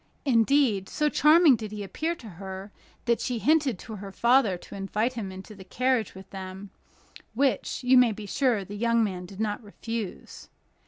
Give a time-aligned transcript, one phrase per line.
[0.25, 2.71] Indeed, so charming did he appear to her,
[3.05, 6.71] that she hinted to her father to invite him into the carriage with them,
[7.35, 10.49] which, you may be sure the young man did not refuse.